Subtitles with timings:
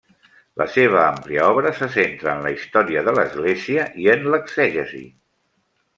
[0.59, 5.03] La seva àmplia obra se centra en la història de l'Església i en l'exegesi.